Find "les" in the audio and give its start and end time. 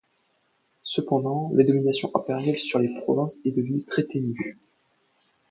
2.79-2.91